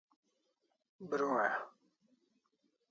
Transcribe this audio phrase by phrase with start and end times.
[1.09, 1.53] Bru'an